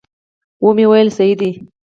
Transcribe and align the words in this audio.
ومې 0.65 0.85
ویل 0.89 1.09
صحیح 1.17 1.37
دي. 1.41 1.51